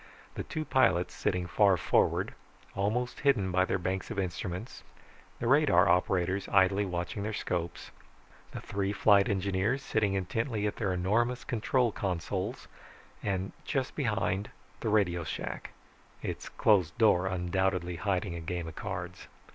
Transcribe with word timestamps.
The 0.33 0.41
two 0.41 0.65
pilots 0.65 1.13
sitting 1.13 1.45
far 1.45 1.77
forward, 1.77 2.33
almost 2.73 3.19
hidden 3.19 3.51
by 3.51 3.65
their 3.65 3.77
banks 3.77 4.09
of 4.09 4.17
instruments, 4.17 4.81
the 5.39 5.45
radar 5.47 5.87
operators 5.87 6.49
idly 6.51 6.87
watching 6.87 7.21
their 7.21 7.35
scopes, 7.35 7.91
the 8.49 8.61
three 8.61 8.93
flight 8.93 9.29
engineers 9.29 9.83
sitting 9.83 10.15
intently 10.15 10.65
at 10.65 10.77
their 10.77 10.91
enormous 10.91 11.43
control 11.43 11.91
consoles, 11.91 12.67
and, 13.21 13.51
just 13.63 13.95
behind, 13.95 14.49
the 14.79 14.89
radio 14.89 15.23
shack 15.23 15.69
its 16.23 16.49
closed 16.49 16.97
door 16.97 17.27
undoubtedly 17.27 17.97
hiding 17.97 18.33
a 18.33 18.41
game 18.41 18.67
of 18.67 18.73
cards. 18.75 19.27